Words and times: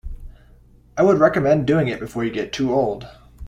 I 0.97 1.03
would 1.03 1.19
recommend 1.19 1.67
doing 1.67 1.87
it 1.87 1.99
before 1.99 2.23
you 2.23 2.31
get 2.31 2.51
too 2.51 2.73
old. 2.73 3.07